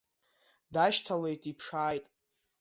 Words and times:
Дашьҭалеит, 0.73 1.41
иԥшааит. 1.51 2.05